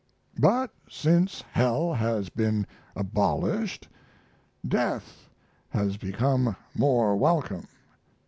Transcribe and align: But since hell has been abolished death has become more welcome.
But 0.39 0.71
since 0.89 1.43
hell 1.51 1.93
has 1.93 2.29
been 2.29 2.65
abolished 2.95 3.87
death 4.67 5.29
has 5.69 5.95
become 5.97 6.55
more 6.73 7.15
welcome. 7.15 7.67